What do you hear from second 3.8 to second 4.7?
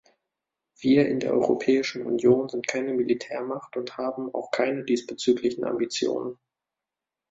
haben auch